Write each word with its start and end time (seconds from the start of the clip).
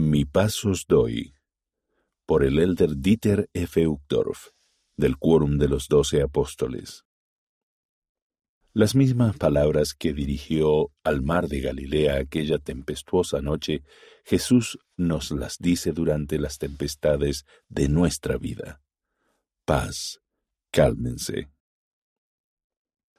Mi 0.00 0.24
pasos 0.24 0.86
doy, 0.86 1.34
por 2.24 2.44
el 2.44 2.60
elder 2.60 2.98
Dieter 2.98 3.50
F. 3.52 3.84
Uchtdorf, 3.84 4.50
del 4.96 5.18
Quórum 5.18 5.58
de 5.58 5.66
los 5.66 5.88
Doce 5.88 6.22
Apóstoles. 6.22 7.04
Las 8.72 8.94
mismas 8.94 9.36
palabras 9.36 9.94
que 9.94 10.12
dirigió 10.12 10.92
al 11.02 11.22
mar 11.22 11.48
de 11.48 11.62
Galilea 11.62 12.18
aquella 12.18 12.60
tempestuosa 12.60 13.42
noche, 13.42 13.82
Jesús 14.24 14.78
nos 14.96 15.32
las 15.32 15.58
dice 15.58 15.90
durante 15.90 16.38
las 16.38 16.58
tempestades 16.58 17.44
de 17.68 17.88
nuestra 17.88 18.38
vida. 18.38 18.80
Paz, 19.64 20.20
cálmense. 20.70 21.50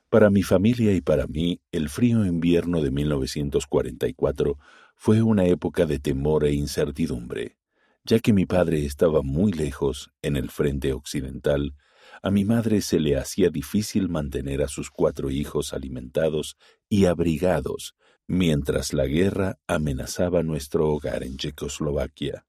Para 0.07 0.29
mi 0.29 0.43
familia 0.43 0.93
y 0.93 1.01
para 1.01 1.27
mí, 1.27 1.59
el 1.73 1.89
frío 1.89 2.25
invierno 2.25 2.81
de 2.81 2.89
1944 2.89 4.57
fue 5.01 5.21
una 5.21 5.45
época 5.45 5.85
de 5.85 5.97
temor 5.97 6.43
e 6.43 6.51
incertidumbre, 6.51 7.55
ya 8.03 8.19
que 8.19 8.33
mi 8.33 8.45
padre 8.45 8.85
estaba 8.85 9.21
muy 9.21 9.53
lejos, 9.53 10.11
en 10.21 10.35
el 10.35 10.49
frente 10.49 10.91
occidental, 10.91 11.73
a 12.21 12.29
mi 12.31 12.43
madre 12.43 12.81
se 12.81 12.99
le 12.99 13.15
hacía 13.15 13.49
difícil 13.49 14.09
mantener 14.09 14.61
a 14.61 14.67
sus 14.67 14.89
cuatro 14.89 15.29
hijos 15.29 15.71
alimentados 15.71 16.57
y 16.89 17.05
abrigados 17.05 17.95
mientras 18.27 18.91
la 18.91 19.05
guerra 19.05 19.57
amenazaba 19.67 20.43
nuestro 20.43 20.89
hogar 20.89 21.23
en 21.23 21.37
Checoslovaquia. 21.37 22.45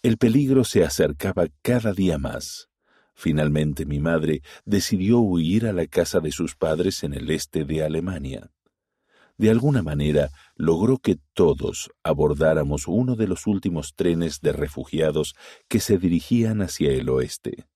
El 0.00 0.18
peligro 0.18 0.62
se 0.62 0.84
acercaba 0.84 1.48
cada 1.60 1.92
día 1.92 2.18
más. 2.18 2.68
Finalmente 3.14 3.84
mi 3.84 3.98
madre 3.98 4.42
decidió 4.64 5.18
huir 5.18 5.66
a 5.66 5.72
la 5.72 5.88
casa 5.88 6.20
de 6.20 6.30
sus 6.30 6.54
padres 6.54 7.02
en 7.02 7.14
el 7.14 7.32
este 7.32 7.64
de 7.64 7.82
Alemania. 7.82 8.52
De 9.42 9.50
alguna 9.50 9.82
manera 9.82 10.30
logró 10.54 10.98
que 10.98 11.18
todos 11.34 11.90
abordáramos 12.04 12.86
uno 12.86 13.16
de 13.16 13.26
los 13.26 13.48
últimos 13.48 13.96
trenes 13.96 14.40
de 14.40 14.52
refugiados 14.52 15.34
que 15.66 15.80
se 15.80 15.98
dirigían 15.98 16.62
hacia 16.62 16.92
el 16.92 17.08
oeste. 17.08 17.66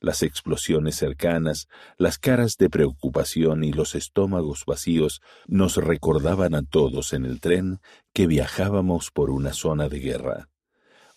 Las 0.00 0.24
explosiones 0.24 0.96
cercanas, 0.96 1.68
las 1.98 2.18
caras 2.18 2.56
de 2.56 2.68
preocupación 2.68 3.62
y 3.62 3.72
los 3.72 3.94
estómagos 3.94 4.64
vacíos 4.66 5.20
nos 5.46 5.76
recordaban 5.76 6.56
a 6.56 6.64
todos 6.64 7.12
en 7.12 7.26
el 7.26 7.40
tren 7.40 7.78
que 8.12 8.26
viajábamos 8.26 9.12
por 9.12 9.30
una 9.30 9.52
zona 9.52 9.88
de 9.88 10.00
guerra. 10.00 10.48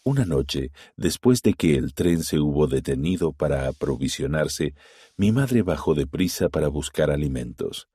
Una 0.04 0.26
noche, 0.26 0.70
después 0.96 1.42
de 1.42 1.56
que 1.56 1.74
el 1.74 1.96
tren 1.96 2.22
se 2.22 2.38
hubo 2.38 2.68
detenido 2.68 3.34
para 3.34 3.68
aprovisionarse, 3.68 4.76
mi 5.18 5.32
madre 5.32 5.64
bajó 5.64 5.96
deprisa 5.96 6.50
para 6.50 6.68
buscar 6.68 7.10
alimentos. 7.10 7.88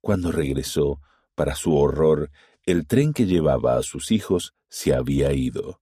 Cuando 0.00 0.32
regresó, 0.32 1.00
para 1.34 1.54
su 1.54 1.76
horror, 1.76 2.30
el 2.64 2.86
tren 2.86 3.12
que 3.12 3.26
llevaba 3.26 3.76
a 3.76 3.82
sus 3.82 4.10
hijos 4.10 4.54
se 4.68 4.94
había 4.94 5.32
ido. 5.32 5.80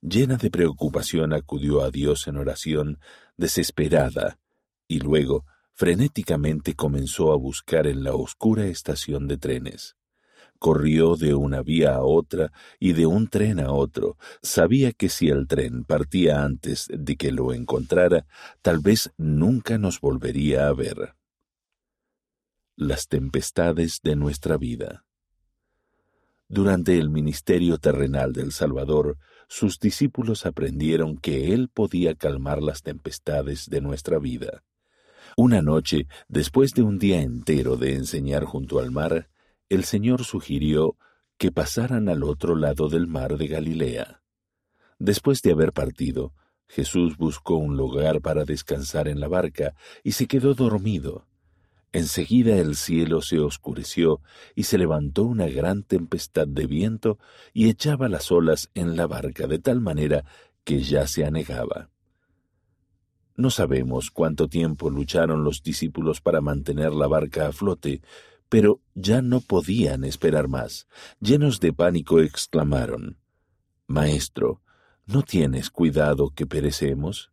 Llena 0.00 0.36
de 0.36 0.50
preocupación 0.50 1.32
acudió 1.32 1.82
a 1.82 1.90
Dios 1.90 2.26
en 2.26 2.36
oración, 2.36 2.98
desesperada, 3.36 4.38
y 4.86 4.98
luego 5.00 5.46
frenéticamente 5.72 6.74
comenzó 6.74 7.32
a 7.32 7.36
buscar 7.36 7.86
en 7.86 8.04
la 8.04 8.14
oscura 8.14 8.66
estación 8.66 9.28
de 9.28 9.38
trenes. 9.38 9.96
Corrió 10.58 11.16
de 11.16 11.34
una 11.34 11.62
vía 11.62 11.94
a 11.94 12.02
otra 12.02 12.52
y 12.78 12.92
de 12.92 13.06
un 13.06 13.28
tren 13.28 13.60
a 13.60 13.72
otro. 13.72 14.16
Sabía 14.40 14.92
que 14.92 15.08
si 15.08 15.28
el 15.28 15.46
tren 15.46 15.84
partía 15.84 16.44
antes 16.44 16.86
de 16.90 17.16
que 17.16 17.32
lo 17.32 17.52
encontrara, 17.52 18.26
tal 18.62 18.78
vez 18.78 19.12
nunca 19.16 19.78
nos 19.78 20.00
volvería 20.00 20.68
a 20.68 20.72
ver. 20.72 21.14
Las 22.76 23.06
tempestades 23.06 24.00
de 24.02 24.16
nuestra 24.16 24.56
vida. 24.56 25.04
Durante 26.48 26.98
el 26.98 27.08
ministerio 27.08 27.78
terrenal 27.78 28.32
del 28.32 28.50
Salvador, 28.50 29.16
sus 29.46 29.78
discípulos 29.78 30.44
aprendieron 30.44 31.16
que 31.16 31.54
Él 31.54 31.68
podía 31.68 32.16
calmar 32.16 32.60
las 32.64 32.82
tempestades 32.82 33.70
de 33.70 33.80
nuestra 33.80 34.18
vida. 34.18 34.64
Una 35.36 35.62
noche, 35.62 36.08
después 36.26 36.72
de 36.72 36.82
un 36.82 36.98
día 36.98 37.22
entero 37.22 37.76
de 37.76 37.94
enseñar 37.94 38.44
junto 38.44 38.80
al 38.80 38.90
mar, 38.90 39.30
el 39.68 39.84
Señor 39.84 40.24
sugirió 40.24 40.96
que 41.38 41.52
pasaran 41.52 42.08
al 42.08 42.24
otro 42.24 42.56
lado 42.56 42.88
del 42.88 43.06
mar 43.06 43.38
de 43.38 43.46
Galilea. 43.46 44.20
Después 44.98 45.42
de 45.42 45.52
haber 45.52 45.72
partido, 45.72 46.34
Jesús 46.66 47.16
buscó 47.18 47.54
un 47.54 47.76
lugar 47.76 48.20
para 48.20 48.44
descansar 48.44 49.06
en 49.06 49.20
la 49.20 49.28
barca 49.28 49.76
y 50.02 50.10
se 50.12 50.26
quedó 50.26 50.54
dormido. 50.54 51.28
Enseguida 51.94 52.56
el 52.56 52.74
cielo 52.74 53.22
se 53.22 53.38
oscureció 53.38 54.20
y 54.56 54.64
se 54.64 54.78
levantó 54.78 55.22
una 55.22 55.46
gran 55.46 55.84
tempestad 55.84 56.48
de 56.48 56.66
viento 56.66 57.20
y 57.52 57.68
echaba 57.68 58.08
las 58.08 58.32
olas 58.32 58.68
en 58.74 58.96
la 58.96 59.06
barca 59.06 59.46
de 59.46 59.60
tal 59.60 59.80
manera 59.80 60.24
que 60.64 60.82
ya 60.82 61.06
se 61.06 61.24
anegaba. 61.24 61.90
No 63.36 63.48
sabemos 63.50 64.10
cuánto 64.10 64.48
tiempo 64.48 64.90
lucharon 64.90 65.44
los 65.44 65.62
discípulos 65.62 66.20
para 66.20 66.40
mantener 66.40 66.92
la 66.92 67.06
barca 67.06 67.46
a 67.46 67.52
flote, 67.52 68.02
pero 68.48 68.80
ya 68.96 69.22
no 69.22 69.40
podían 69.40 70.02
esperar 70.02 70.48
más. 70.48 70.88
Llenos 71.20 71.60
de 71.60 71.72
pánico 71.72 72.18
exclamaron 72.18 73.18
Maestro, 73.86 74.62
¿no 75.06 75.22
tienes 75.22 75.70
cuidado 75.70 76.30
que 76.30 76.44
perecemos? 76.44 77.30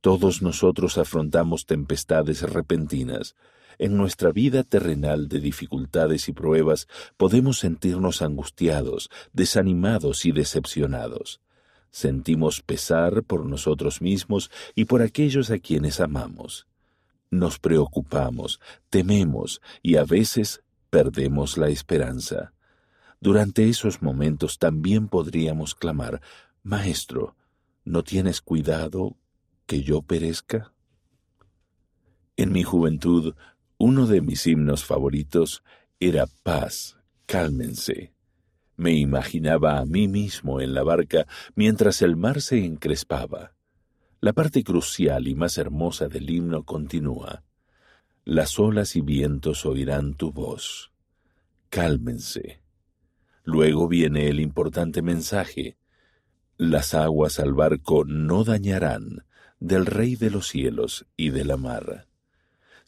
Todos 0.00 0.42
nosotros 0.42 0.98
afrontamos 0.98 1.66
tempestades 1.66 2.42
repentinas, 2.42 3.36
en 3.80 3.96
nuestra 3.96 4.30
vida 4.30 4.62
terrenal 4.62 5.26
de 5.28 5.40
dificultades 5.40 6.28
y 6.28 6.32
pruebas 6.32 6.86
podemos 7.16 7.58
sentirnos 7.58 8.20
angustiados, 8.20 9.08
desanimados 9.32 10.26
y 10.26 10.32
decepcionados. 10.32 11.40
Sentimos 11.90 12.60
pesar 12.60 13.22
por 13.22 13.46
nosotros 13.46 14.02
mismos 14.02 14.50
y 14.74 14.84
por 14.84 15.00
aquellos 15.00 15.50
a 15.50 15.58
quienes 15.58 15.98
amamos. 15.98 16.66
Nos 17.30 17.58
preocupamos, 17.58 18.60
tememos 18.90 19.62
y 19.82 19.96
a 19.96 20.04
veces 20.04 20.62
perdemos 20.90 21.56
la 21.56 21.70
esperanza. 21.70 22.52
Durante 23.18 23.66
esos 23.70 24.02
momentos 24.02 24.58
también 24.58 25.08
podríamos 25.08 25.74
clamar, 25.74 26.20
Maestro, 26.62 27.34
¿no 27.84 28.04
tienes 28.04 28.42
cuidado 28.42 29.16
que 29.64 29.82
yo 29.82 30.02
perezca? 30.02 30.74
En 32.36 32.52
mi 32.52 32.62
juventud 32.62 33.34
uno 33.80 34.06
de 34.06 34.20
mis 34.20 34.46
himnos 34.46 34.84
favoritos 34.84 35.62
era 36.00 36.26
Paz, 36.42 36.98
cálmense. 37.24 38.12
Me 38.76 38.92
imaginaba 38.92 39.78
a 39.78 39.86
mí 39.86 40.06
mismo 40.06 40.60
en 40.60 40.74
la 40.74 40.82
barca 40.82 41.26
mientras 41.54 42.02
el 42.02 42.14
mar 42.14 42.42
se 42.42 42.62
encrespaba. 42.62 43.54
La 44.20 44.34
parte 44.34 44.62
crucial 44.64 45.28
y 45.28 45.34
más 45.34 45.56
hermosa 45.56 46.08
del 46.08 46.28
himno 46.28 46.64
continúa. 46.64 47.42
Las 48.26 48.58
olas 48.58 48.96
y 48.96 49.00
vientos 49.00 49.64
oirán 49.64 50.12
tu 50.12 50.30
voz. 50.30 50.92
Cálmense. 51.70 52.60
Luego 53.44 53.88
viene 53.88 54.28
el 54.28 54.40
importante 54.40 55.00
mensaje. 55.00 55.78
Las 56.58 56.92
aguas 56.92 57.40
al 57.40 57.54
barco 57.54 58.04
no 58.04 58.44
dañarán 58.44 59.24
del 59.58 59.86
Rey 59.86 60.16
de 60.16 60.28
los 60.28 60.48
cielos 60.48 61.06
y 61.16 61.30
de 61.30 61.46
la 61.46 61.56
mar. 61.56 62.09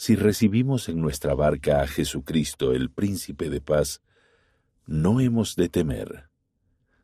Si 0.04 0.16
recibimos 0.16 0.88
en 0.88 1.00
nuestra 1.00 1.32
barca 1.32 1.80
a 1.80 1.86
Jesucristo, 1.86 2.72
el 2.72 2.90
príncipe 2.90 3.48
de 3.50 3.60
paz, 3.60 4.02
no 4.84 5.20
hemos 5.20 5.54
de 5.54 5.68
temer. 5.68 6.28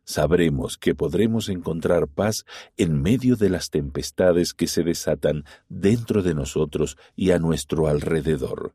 Sabremos 0.03 0.76
que 0.76 0.97
podremos 0.97 1.48
encontrar 1.48 2.08
paz 2.08 2.44
en 2.76 3.00
medio 3.00 3.37
de 3.37 3.50
las 3.50 3.70
tempestades 3.70 4.53
que 4.53 4.66
se 4.66 4.82
desatan 4.82 5.44
dentro 5.69 6.25
de 6.25 6.34
nosotros 6.34 6.98
y 7.14 7.31
a 7.31 7.38
nuestro 7.38 7.87
alrededor. 7.87 8.75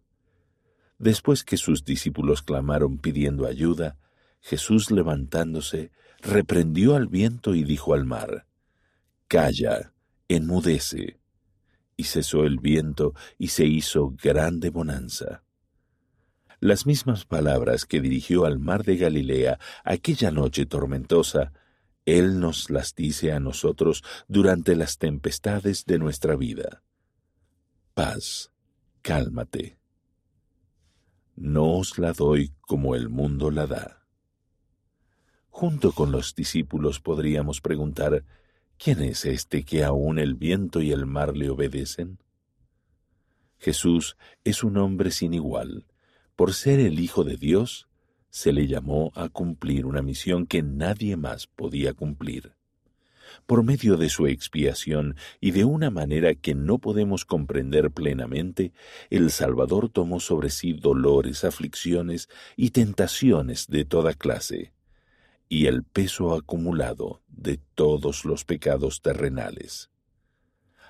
Después 0.99 1.43
que 1.43 1.57
sus 1.57 1.83
discípulos 1.83 2.43
clamaron 2.43 2.99
pidiendo 2.99 3.45
ayuda, 3.45 3.97
Jesús 4.39 4.89
levantándose, 4.89 5.91
reprendió 6.21 6.95
al 6.95 7.09
viento 7.09 7.55
y 7.55 7.65
dijo 7.65 7.93
al 7.93 8.05
mar, 8.05 8.47
Calla, 9.27 9.91
enmudece 10.29 11.19
y 11.95 12.05
cesó 12.05 12.43
el 12.43 12.59
viento 12.59 13.13
y 13.37 13.49
se 13.49 13.65
hizo 13.65 14.13
grande 14.21 14.69
bonanza. 14.69 15.43
Las 16.59 16.85
mismas 16.85 17.25
palabras 17.25 17.85
que 17.85 17.99
dirigió 17.99 18.45
al 18.45 18.57
mar 18.57 18.83
de 18.83 18.97
Galilea 18.97 19.59
aquella 19.83 20.31
noche 20.31 20.65
tormentosa, 20.65 21.51
Él 22.05 22.39
nos 22.39 22.69
las 22.69 22.95
dice 22.95 23.33
a 23.33 23.39
nosotros 23.39 24.03
durante 24.27 24.75
las 24.75 24.97
tempestades 24.97 25.85
de 25.85 25.99
nuestra 25.99 26.35
vida. 26.35 26.83
Paz, 27.93 28.51
cálmate. 29.01 29.77
No 31.35 31.73
os 31.73 31.97
la 31.97 32.13
doy 32.13 32.53
como 32.61 32.95
el 32.95 33.09
mundo 33.09 33.51
la 33.51 33.67
da. 33.67 34.05
Junto 35.49 35.91
con 35.91 36.11
los 36.11 36.33
discípulos 36.33 36.99
podríamos 36.99 37.59
preguntar, 37.59 38.23
¿Quién 38.77 39.01
es 39.01 39.25
este 39.25 39.63
que 39.63 39.83
aún 39.83 40.19
el 40.19 40.35
viento 40.35 40.81
y 40.81 40.91
el 40.91 41.05
mar 41.05 41.37
le 41.37 41.49
obedecen? 41.49 42.19
Jesús 43.57 44.17
es 44.43 44.63
un 44.63 44.77
hombre 44.77 45.11
sin 45.11 45.33
igual. 45.33 45.85
Por 46.35 46.53
ser 46.53 46.79
el 46.79 46.99
Hijo 46.99 47.23
de 47.23 47.37
Dios, 47.37 47.87
se 48.29 48.51
le 48.51 48.67
llamó 48.67 49.11
a 49.15 49.29
cumplir 49.29 49.85
una 49.85 50.01
misión 50.01 50.47
que 50.47 50.63
nadie 50.63 51.15
más 51.15 51.47
podía 51.47 51.93
cumplir. 51.93 52.55
Por 53.45 53.63
medio 53.63 53.95
de 53.95 54.09
su 54.09 54.27
expiación 54.27 55.15
y 55.39 55.51
de 55.51 55.63
una 55.63 55.89
manera 55.89 56.35
que 56.35 56.53
no 56.53 56.77
podemos 56.79 57.25
comprender 57.25 57.91
plenamente, 57.91 58.73
el 59.09 59.31
Salvador 59.31 59.89
tomó 59.89 60.19
sobre 60.19 60.49
sí 60.49 60.73
dolores, 60.73 61.45
aflicciones 61.45 62.27
y 62.57 62.71
tentaciones 62.71 63.67
de 63.67 63.85
toda 63.85 64.13
clase, 64.13 64.73
y 65.47 65.67
el 65.67 65.83
peso 65.83 66.33
acumulado 66.33 67.22
de 67.35 67.59
todos 67.75 68.25
los 68.25 68.45
pecados 68.45 69.01
terrenales. 69.01 69.89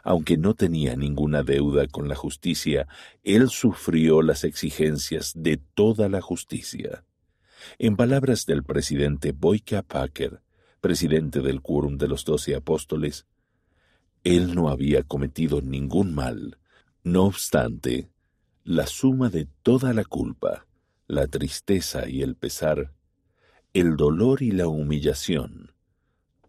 Aunque 0.04 0.38
no 0.38 0.54
tenía 0.54 0.96
ninguna 0.96 1.44
deuda 1.44 1.88
con 1.88 2.10
la 2.10 2.16
justicia, 2.16 2.88
él 3.24 3.50
sufrió 3.50 4.22
las 4.22 4.44
exigencias 4.44 5.32
de 5.36 5.58
toda 5.58 6.10
la 6.10 6.22
justicia. 6.22 7.06
En 7.80 7.96
palabras 7.96 8.46
del 8.46 8.64
presidente 8.64 9.32
Boyka 9.32 9.82
Packer, 9.82 10.42
presidente 10.82 11.40
del 11.40 11.62
Quórum 11.62 11.98
de 11.98 12.10
los 12.10 12.26
Doce 12.26 12.56
Apóstoles, 12.56 13.26
él 14.26 14.56
no 14.56 14.70
había 14.70 15.04
cometido 15.04 15.62
ningún 15.62 16.14
mal. 16.14 16.58
No 17.04 17.24
obstante, 17.24 18.10
la 18.64 18.88
suma 18.88 19.30
de 19.30 19.48
toda 19.64 19.94
la 19.94 20.04
culpa, 20.04 20.66
la 21.08 21.28
tristeza 21.28 22.08
y 22.10 22.22
el 22.22 22.36
pesar, 22.36 22.94
el 23.74 23.96
dolor 23.98 24.42
y 24.42 24.52
la 24.52 24.68
humillación, 24.68 25.73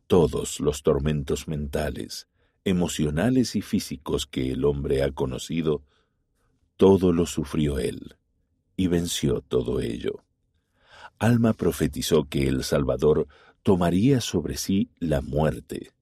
todos 0.06 0.61
los 0.61 0.83
tormentos 0.83 1.49
mentales, 1.49 2.29
emocionales 2.65 3.56
y 3.56 3.62
físicos 3.62 4.27
que 4.27 4.51
el 4.51 4.65
hombre 4.65 5.03
ha 5.03 5.11
conocido, 5.11 5.83
todo 6.77 7.12
lo 7.12 7.27
sufrió 7.27 7.79
él 7.79 8.17
y 8.77 8.89
venció 8.89 9.41
todo 9.41 9.81
ello. 9.81 10.25
Alma 11.19 11.53
profetizó 11.53 12.25
que 12.25 12.49
el 12.49 12.65
Salvador 12.65 13.29
tomaría 13.62 14.21
sobre 14.21 14.56
sí 14.56 14.91
la 14.99 15.21
muerte, 15.21 15.93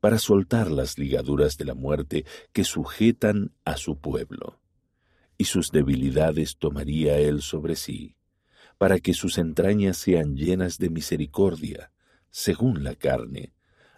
para 0.00 0.18
soltar 0.18 0.70
las 0.70 0.98
ligaduras 0.98 1.56
de 1.56 1.64
la 1.64 1.74
muerte 1.74 2.24
que 2.52 2.64
sujetan 2.64 3.52
a 3.64 3.76
su 3.76 3.98
pueblo, 3.98 4.58
y 5.38 5.44
sus 5.44 5.70
debilidades 5.70 6.56
tomaría 6.56 7.18
él 7.18 7.42
sobre 7.42 7.76
sí, 7.76 8.16
para 8.78 8.98
que 8.98 9.14
sus 9.14 9.38
entrañas 9.38 9.98
sean 9.98 10.36
llenas 10.36 10.78
de 10.78 10.90
misericordia, 10.90 11.92
según 12.32 12.82
la 12.82 12.96
carne, 12.96 13.52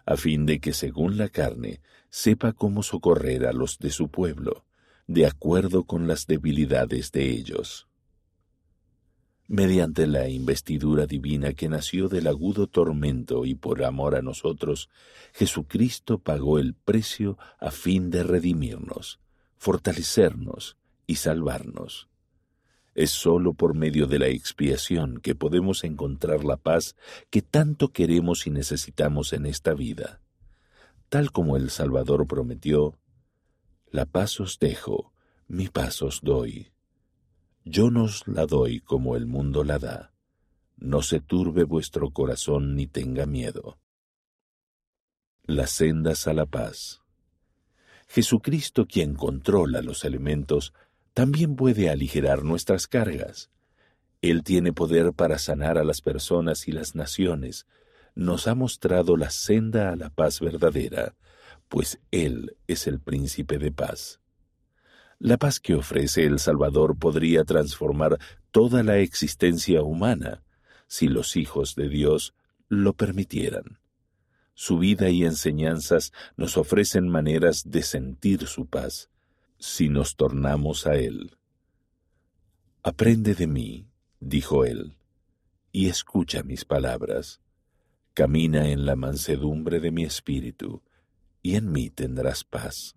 a 0.04 0.18
fin 0.18 0.44
de 0.44 0.60
que 0.60 0.74
según 0.74 1.16
la 1.16 1.30
carne 1.30 1.80
sepa 2.10 2.52
cómo 2.52 2.82
socorrer 2.82 3.46
a 3.46 3.54
los 3.54 3.78
de 3.78 3.88
su 3.88 4.10
pueblo, 4.10 4.66
de 5.06 5.24
acuerdo 5.24 5.84
con 5.84 6.06
las 6.06 6.26
debilidades 6.26 7.10
de 7.12 7.30
ellos 7.30 7.88
mediante 9.46 10.06
la 10.06 10.28
investidura 10.28 11.06
divina 11.06 11.52
que 11.52 11.68
nació 11.68 12.08
del 12.08 12.26
agudo 12.26 12.66
tormento 12.66 13.44
y 13.44 13.54
por 13.54 13.84
amor 13.84 14.14
a 14.14 14.22
nosotros, 14.22 14.88
Jesucristo 15.32 16.18
pagó 16.18 16.58
el 16.58 16.74
precio 16.74 17.36
a 17.58 17.70
fin 17.70 18.10
de 18.10 18.22
redimirnos, 18.22 19.20
fortalecernos 19.56 20.76
y 21.06 21.16
salvarnos. 21.16 22.08
Es 22.94 23.10
sólo 23.10 23.54
por 23.54 23.74
medio 23.74 24.06
de 24.06 24.18
la 24.18 24.28
expiación 24.28 25.18
que 25.20 25.34
podemos 25.34 25.82
encontrar 25.82 26.44
la 26.44 26.56
paz 26.56 26.94
que 27.30 27.42
tanto 27.42 27.88
queremos 27.88 28.46
y 28.46 28.50
necesitamos 28.50 29.32
en 29.32 29.46
esta 29.46 29.74
vida. 29.74 30.20
Tal 31.08 31.32
como 31.32 31.56
el 31.56 31.70
Salvador 31.70 32.26
prometió, 32.26 32.98
la 33.90 34.06
paz 34.06 34.40
os 34.40 34.58
dejo, 34.58 35.12
mi 35.48 35.68
paz 35.68 36.02
os 36.02 36.20
doy. 36.22 36.72
Yo 37.64 37.90
nos 37.90 38.26
la 38.28 38.46
doy 38.46 38.80
como 38.80 39.16
el 39.16 39.26
mundo 39.26 39.64
la 39.64 39.78
da. 39.78 40.12
No 40.76 41.02
se 41.02 41.20
turbe 41.20 41.64
vuestro 41.64 42.10
corazón 42.10 42.74
ni 42.74 42.86
tenga 42.86 43.26
miedo. 43.26 43.78
Las 45.44 45.70
sendas 45.70 46.26
a 46.26 46.32
la 46.32 46.46
paz. 46.46 47.02
Jesucristo, 48.06 48.86
quien 48.86 49.14
controla 49.14 49.82
los 49.82 50.04
elementos, 50.04 50.74
también 51.14 51.54
puede 51.54 51.88
aligerar 51.88 52.42
nuestras 52.42 52.88
cargas. 52.88 53.48
Él 54.20 54.42
tiene 54.42 54.72
poder 54.72 55.12
para 55.12 55.38
sanar 55.38 55.78
a 55.78 55.84
las 55.84 56.00
personas 56.00 56.66
y 56.66 56.72
las 56.72 56.96
naciones. 56.96 57.66
Nos 58.16 58.48
ha 58.48 58.54
mostrado 58.56 59.16
la 59.16 59.30
senda 59.30 59.90
a 59.90 59.96
la 59.96 60.10
paz 60.10 60.40
verdadera, 60.40 61.14
pues 61.68 62.00
Él 62.10 62.56
es 62.66 62.88
el 62.88 63.00
príncipe 63.00 63.58
de 63.58 63.70
paz. 63.70 64.20
La 65.20 65.36
paz 65.36 65.60
que 65.60 65.76
ofrece 65.76 66.24
el 66.24 66.40
Salvador 66.40 66.98
podría 66.98 67.44
transformar 67.44 68.18
toda 68.50 68.82
la 68.82 68.98
existencia 68.98 69.82
humana 69.82 70.42
si 70.88 71.06
los 71.06 71.36
hijos 71.36 71.76
de 71.76 71.88
Dios 71.88 72.34
lo 72.68 72.92
permitieran. 72.92 73.78
Su 74.54 74.78
vida 74.78 75.10
y 75.10 75.24
enseñanzas 75.24 76.12
nos 76.36 76.56
ofrecen 76.56 77.08
maneras 77.08 77.70
de 77.70 77.82
sentir 77.82 78.46
su 78.46 78.66
paz 78.66 79.10
si 79.64 79.88
nos 79.88 80.14
tornamos 80.14 80.86
a 80.86 80.96
Él. 80.96 81.38
Aprende 82.82 83.34
de 83.34 83.46
mí, 83.46 83.88
dijo 84.20 84.66
Él, 84.66 84.98
y 85.72 85.88
escucha 85.88 86.42
mis 86.42 86.66
palabras. 86.66 87.40
Camina 88.12 88.68
en 88.68 88.84
la 88.84 88.94
mansedumbre 88.94 89.80
de 89.80 89.90
mi 89.90 90.04
espíritu, 90.04 90.82
y 91.42 91.56
en 91.56 91.72
mí 91.72 91.88
tendrás 91.88 92.44
paz. 92.44 92.94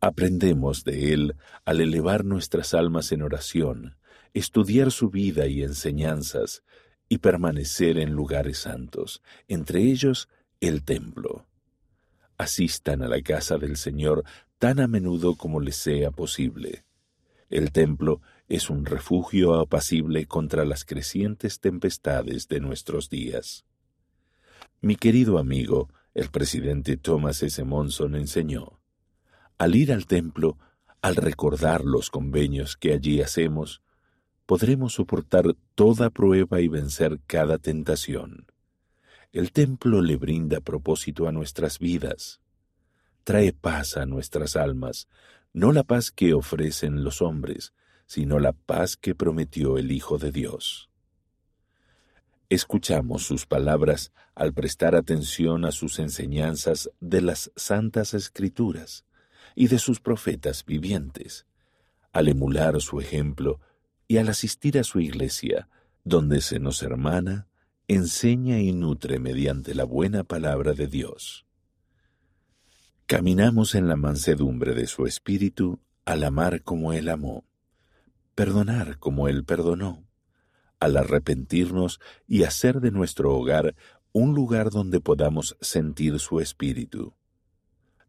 Aprendemos 0.00 0.82
de 0.82 1.12
Él 1.12 1.36
al 1.66 1.82
elevar 1.82 2.24
nuestras 2.24 2.72
almas 2.72 3.12
en 3.12 3.20
oración, 3.20 3.98
estudiar 4.32 4.90
su 4.90 5.10
vida 5.10 5.46
y 5.46 5.62
enseñanzas, 5.62 6.62
y 7.06 7.18
permanecer 7.18 7.98
en 7.98 8.12
lugares 8.12 8.60
santos, 8.60 9.22
entre 9.46 9.82
ellos 9.82 10.30
el 10.60 10.84
templo. 10.84 11.46
Asistan 12.38 13.02
a 13.02 13.08
la 13.08 13.20
casa 13.20 13.58
del 13.58 13.76
Señor 13.76 14.24
tan 14.58 14.80
a 14.80 14.88
menudo 14.88 15.36
como 15.36 15.60
les 15.60 15.76
sea 15.76 16.10
posible. 16.10 16.84
El 17.48 17.72
templo 17.72 18.20
es 18.48 18.70
un 18.70 18.84
refugio 18.84 19.54
apacible 19.54 20.26
contra 20.26 20.64
las 20.64 20.84
crecientes 20.84 21.60
tempestades 21.60 22.48
de 22.48 22.60
nuestros 22.60 23.08
días. 23.08 23.64
Mi 24.80 24.96
querido 24.96 25.38
amigo, 25.38 25.88
el 26.14 26.30
presidente 26.30 26.96
Thomas 26.96 27.42
S. 27.42 27.62
Monson 27.64 28.16
enseñó, 28.16 28.80
al 29.56 29.74
ir 29.74 29.92
al 29.92 30.06
templo, 30.06 30.58
al 31.02 31.16
recordar 31.16 31.84
los 31.84 32.10
convenios 32.10 32.76
que 32.76 32.92
allí 32.92 33.20
hacemos, 33.22 33.82
podremos 34.46 34.94
soportar 34.94 35.56
toda 35.74 36.10
prueba 36.10 36.60
y 36.60 36.68
vencer 36.68 37.20
cada 37.26 37.58
tentación. 37.58 38.46
El 39.32 39.52
templo 39.52 40.00
le 40.00 40.16
brinda 40.16 40.60
propósito 40.60 41.28
a 41.28 41.32
nuestras 41.32 41.78
vidas. 41.78 42.40
Trae 43.28 43.52
paz 43.52 43.98
a 43.98 44.06
nuestras 44.06 44.56
almas, 44.56 45.06
no 45.52 45.72
la 45.72 45.82
paz 45.82 46.10
que 46.10 46.32
ofrecen 46.32 47.04
los 47.04 47.20
hombres, 47.20 47.74
sino 48.06 48.38
la 48.38 48.54
paz 48.54 48.96
que 48.96 49.14
prometió 49.14 49.76
el 49.76 49.92
Hijo 49.92 50.16
de 50.16 50.32
Dios. 50.32 50.88
Escuchamos 52.48 53.24
sus 53.24 53.44
palabras 53.44 54.12
al 54.34 54.54
prestar 54.54 54.94
atención 54.94 55.66
a 55.66 55.72
sus 55.72 55.98
enseñanzas 55.98 56.90
de 57.00 57.20
las 57.20 57.52
Santas 57.54 58.14
Escrituras 58.14 59.04
y 59.54 59.68
de 59.68 59.78
sus 59.78 60.00
profetas 60.00 60.64
vivientes, 60.64 61.44
al 62.14 62.28
emular 62.28 62.80
su 62.80 62.98
ejemplo 62.98 63.60
y 64.06 64.16
al 64.16 64.30
asistir 64.30 64.78
a 64.78 64.84
su 64.84 65.00
iglesia, 65.00 65.68
donde 66.02 66.40
se 66.40 66.60
nos 66.60 66.82
hermana, 66.82 67.46
enseña 67.88 68.60
y 68.60 68.72
nutre 68.72 69.18
mediante 69.18 69.74
la 69.74 69.84
buena 69.84 70.24
palabra 70.24 70.72
de 70.72 70.86
Dios. 70.86 71.44
Caminamos 73.10 73.74
en 73.74 73.88
la 73.88 73.96
mansedumbre 73.96 74.74
de 74.74 74.86
su 74.86 75.06
espíritu 75.06 75.80
al 76.04 76.24
amar 76.24 76.62
como 76.62 76.92
Él 76.92 77.08
amó, 77.08 77.46
perdonar 78.34 78.98
como 78.98 79.28
Él 79.28 79.46
perdonó, 79.46 80.04
al 80.78 80.94
arrepentirnos 80.98 82.00
y 82.26 82.42
hacer 82.42 82.80
de 82.80 82.90
nuestro 82.90 83.34
hogar 83.34 83.74
un 84.12 84.34
lugar 84.34 84.68
donde 84.68 85.00
podamos 85.00 85.56
sentir 85.62 86.18
su 86.18 86.40
espíritu. 86.40 87.14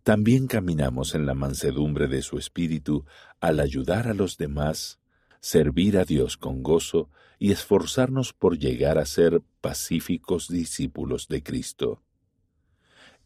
También 0.03 0.47
caminamos 0.47 1.15
en 1.15 1.25
la 1.25 1.33
mansedumbre 1.33 2.09
de 2.09 2.21
su 2.21 2.37
espíritu 2.37 3.05
al 3.39 3.61
ayudar 3.61 4.09
a 4.09 4.13
los 4.13 4.35
demás, 4.35 4.99
servir 5.39 5.97
a 5.97 6.03
Dios 6.03 6.35
con 6.35 6.61
gozo 6.61 7.09
y 7.37 7.53
esforzarnos 7.53 8.33
por 8.33 8.57
llegar 8.57 8.97
a 8.97 9.05
ser 9.05 9.41
pacíficos 9.61 10.49
discípulos 10.49 11.29
de 11.29 11.41
Cristo. 11.41 12.03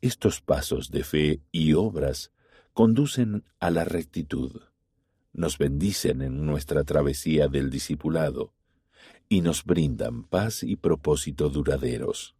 Estos 0.03 0.41
pasos 0.41 0.91
de 0.91 1.05
fe 1.05 1.39
y 1.53 1.71
obras 1.75 2.33
conducen 2.73 3.45
a 3.61 3.71
la 3.71 3.85
rectitud, 3.85 4.63
nos 5.31 5.57
bendicen 5.57 6.21
en 6.21 6.45
nuestra 6.45 6.83
travesía 6.83 7.47
del 7.47 7.69
discipulado 7.69 8.53
y 9.29 9.39
nos 9.39 9.63
brindan 9.63 10.25
paz 10.25 10.61
y 10.63 10.75
propósito 10.75 11.47
duraderos. 11.47 12.35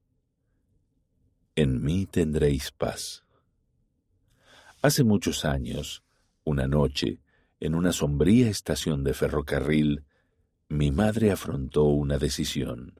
En 1.56 1.82
mí 1.82 2.06
tendréis 2.06 2.72
paz. 2.72 3.24
Hace 4.82 5.06
muchos 5.06 5.46
años, 5.46 6.04
una 6.44 6.68
noche, 6.68 7.22
en 7.62 7.76
una 7.76 7.94
sombría 7.94 8.50
estación 8.50 9.06
de 9.06 9.14
ferrocarril, 9.14 10.04
mi 10.68 10.92
madre 10.92 11.32
afrontó 11.32 11.86
una 11.86 12.18
decisión. 12.18 13.00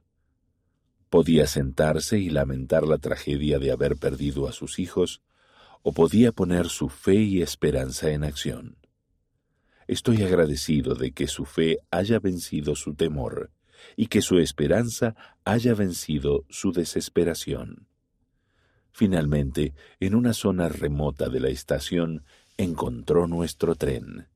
Podía 1.14 1.46
sentarse 1.46 2.18
y 2.18 2.28
lamentar 2.28 2.88
la 2.88 2.98
tragedia 2.98 3.60
de 3.60 3.70
haber 3.70 3.94
perdido 3.94 4.48
a 4.48 4.52
sus 4.52 4.80
hijos, 4.80 5.22
o 5.84 5.92
podía 5.92 6.32
poner 6.32 6.68
su 6.68 6.88
fe 6.88 7.14
y 7.14 7.40
esperanza 7.40 8.10
en 8.10 8.24
acción. 8.24 8.78
Estoy 9.86 10.24
agradecido 10.24 10.96
de 10.96 11.12
que 11.12 11.28
su 11.28 11.44
fe 11.44 11.78
haya 11.92 12.18
vencido 12.18 12.74
su 12.74 12.96
temor 12.96 13.52
y 13.94 14.08
que 14.08 14.22
su 14.22 14.40
esperanza 14.40 15.14
haya 15.44 15.72
vencido 15.76 16.46
su 16.48 16.72
desesperación. 16.72 17.86
Finalmente, 18.90 19.72
en 20.00 20.16
una 20.16 20.32
zona 20.32 20.68
remota 20.68 21.28
de 21.28 21.38
la 21.38 21.48
estación, 21.48 22.24
encontró 22.56 23.28
nuestro 23.28 23.76
tren. 23.76 24.26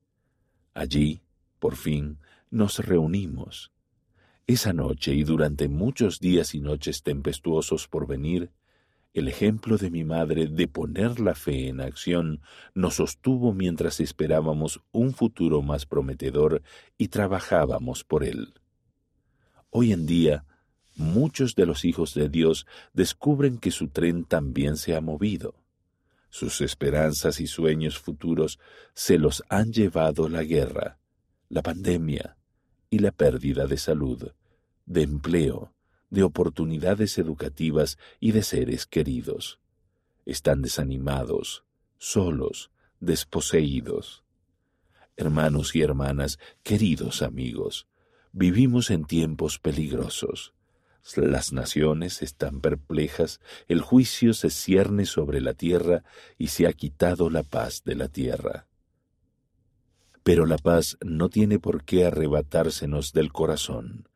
Allí, 0.74 1.22
por 1.58 1.74
fin, 1.74 2.20
nos 2.52 2.78
reunimos. 2.78 3.72
Esa 4.48 4.72
noche 4.72 5.12
y 5.12 5.24
durante 5.24 5.68
muchos 5.68 6.20
días 6.20 6.54
y 6.54 6.60
noches 6.60 7.02
tempestuosos 7.02 7.86
por 7.86 8.06
venir, 8.06 8.50
el 9.12 9.28
ejemplo 9.28 9.76
de 9.76 9.90
mi 9.90 10.04
madre 10.04 10.46
de 10.46 10.66
poner 10.66 11.20
la 11.20 11.34
fe 11.34 11.68
en 11.68 11.82
acción 11.82 12.40
nos 12.72 12.94
sostuvo 12.94 13.52
mientras 13.52 14.00
esperábamos 14.00 14.80
un 14.90 15.12
futuro 15.12 15.60
más 15.60 15.84
prometedor 15.84 16.62
y 16.96 17.08
trabajábamos 17.08 18.04
por 18.04 18.24
él. 18.24 18.54
Hoy 19.68 19.92
en 19.92 20.06
día, 20.06 20.46
muchos 20.96 21.54
de 21.54 21.66
los 21.66 21.84
hijos 21.84 22.14
de 22.14 22.30
Dios 22.30 22.66
descubren 22.94 23.58
que 23.58 23.70
su 23.70 23.88
tren 23.88 24.24
también 24.24 24.78
se 24.78 24.96
ha 24.96 25.02
movido. 25.02 25.56
Sus 26.30 26.62
esperanzas 26.62 27.38
y 27.40 27.46
sueños 27.46 27.98
futuros 27.98 28.58
se 28.94 29.18
los 29.18 29.44
han 29.50 29.74
llevado 29.74 30.26
la 30.30 30.42
guerra, 30.42 30.98
la 31.50 31.60
pandemia 31.60 32.37
y 32.90 32.98
la 33.00 33.12
pérdida 33.12 33.66
de 33.66 33.76
salud, 33.76 34.32
de 34.86 35.02
empleo, 35.02 35.72
de 36.10 36.22
oportunidades 36.22 37.18
educativas 37.18 37.98
y 38.20 38.32
de 38.32 38.42
seres 38.42 38.86
queridos. 38.86 39.60
Están 40.24 40.62
desanimados, 40.62 41.64
solos, 41.98 42.70
desposeídos. 43.00 44.24
Hermanos 45.16 45.74
y 45.74 45.82
hermanas, 45.82 46.38
queridos 46.62 47.22
amigos, 47.22 47.86
vivimos 48.32 48.90
en 48.90 49.04
tiempos 49.04 49.58
peligrosos. 49.58 50.54
Las 51.16 51.52
naciones 51.52 52.22
están 52.22 52.60
perplejas, 52.60 53.40
el 53.66 53.80
juicio 53.80 54.34
se 54.34 54.50
cierne 54.50 55.06
sobre 55.06 55.40
la 55.40 55.54
tierra 55.54 56.04
y 56.36 56.48
se 56.48 56.66
ha 56.66 56.72
quitado 56.72 57.30
la 57.30 57.42
paz 57.42 57.82
de 57.84 57.94
la 57.94 58.08
tierra. 58.08 58.67
Pero 60.28 60.44
la 60.44 60.58
paz 60.58 60.98
no 61.02 61.30
tiene 61.30 61.58
por 61.58 61.84
qué 61.84 62.04
arrebatársenos 62.04 63.14
del 63.14 63.32
corazón 63.32 64.06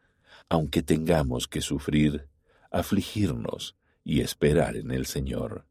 aunque 0.51 0.83
tengamos 0.83 1.49
que 1.49 1.63
sufrir, 1.63 2.29
afligirnos 2.71 3.79
y 4.05 4.21
esperar 4.21 4.77
en 4.77 4.91
el 4.91 5.07
Señor. 5.07 5.65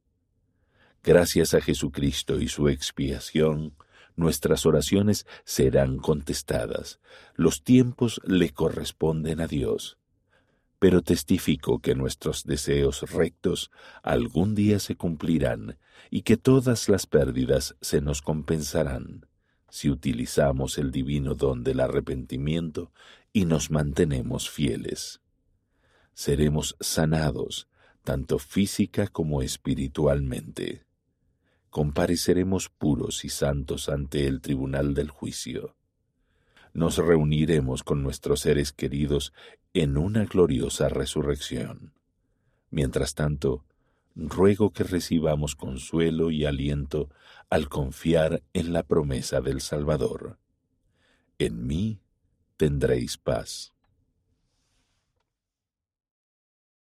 Gracias 1.03 1.53
a 1.53 1.61
Jesucristo 1.61 2.39
y 2.39 2.47
su 2.47 2.69
expiación, 2.69 3.75
nuestras 4.15 4.65
oraciones 4.65 5.27
serán 5.45 5.99
contestadas, 5.99 6.99
los 7.35 7.61
tiempos 7.63 8.19
le 8.25 8.49
corresponden 8.49 9.41
a 9.41 9.45
Dios. 9.45 9.99
Pero 10.79 11.03
testifico 11.03 11.77
que 11.77 11.93
nuestros 11.93 12.45
deseos 12.45 13.11
rectos 13.11 13.69
algún 14.01 14.55
día 14.55 14.79
se 14.79 14.95
cumplirán 14.95 15.77
y 16.09 16.23
que 16.23 16.37
todas 16.37 16.89
las 16.89 17.05
pérdidas 17.05 17.75
se 17.81 18.01
nos 18.01 18.23
compensarán 18.23 19.27
si 19.71 19.89
utilizamos 19.89 20.77
el 20.77 20.91
divino 20.91 21.33
don 21.33 21.63
del 21.63 21.79
arrepentimiento 21.79 22.91
y 23.31 23.45
nos 23.45 23.71
mantenemos 23.71 24.49
fieles. 24.49 25.21
Seremos 26.13 26.75
sanados, 26.81 27.69
tanto 28.03 28.37
física 28.37 29.07
como 29.07 29.41
espiritualmente. 29.41 30.85
Compareceremos 31.69 32.67
puros 32.67 33.23
y 33.23 33.29
santos 33.29 33.87
ante 33.87 34.27
el 34.27 34.41
tribunal 34.41 34.93
del 34.93 35.09
juicio. 35.09 35.77
Nos 36.73 36.97
reuniremos 36.97 37.83
con 37.83 38.03
nuestros 38.03 38.41
seres 38.41 38.73
queridos 38.73 39.31
en 39.73 39.97
una 39.97 40.25
gloriosa 40.25 40.89
resurrección. 40.89 41.93
Mientras 42.71 43.15
tanto, 43.15 43.63
ruego 44.15 44.71
que 44.71 44.83
recibamos 44.83 45.55
consuelo 45.55 46.31
y 46.31 46.45
aliento 46.45 47.09
al 47.49 47.69
confiar 47.69 48.43
en 48.53 48.73
la 48.73 48.83
promesa 48.83 49.41
del 49.41 49.61
Salvador. 49.61 50.37
En 51.39 51.65
mí 51.65 51.99
tendréis 52.57 53.17
paz. 53.17 53.73